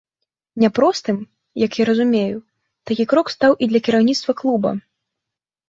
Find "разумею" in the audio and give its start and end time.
1.91-2.37